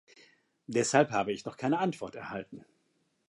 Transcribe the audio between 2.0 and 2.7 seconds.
erhalten.